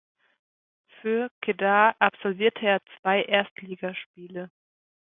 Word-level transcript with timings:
Für 0.99 1.29
Kedah 1.43 1.95
absolvierte 1.99 2.65
er 2.65 2.79
zwei 3.03 3.21
Erstligaspiele. 3.21 4.49